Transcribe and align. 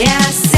Yes. 0.00 0.49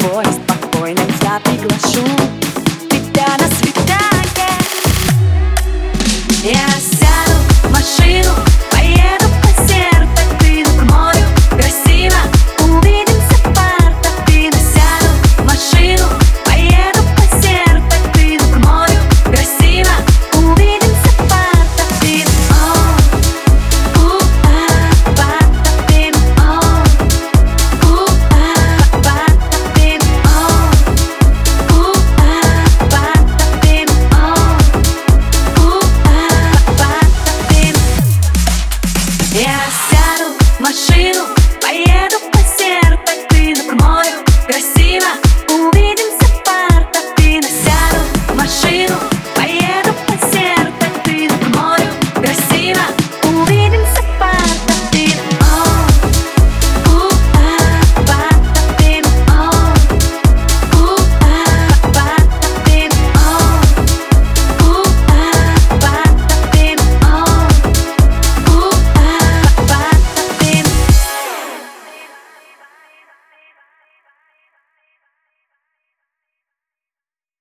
тобой 0.00 0.24
спокойно 0.24 1.00
я 1.22 1.40
приглашу 1.40 2.39
I 41.73 41.85
end 41.87 42.13
up. 42.15 42.30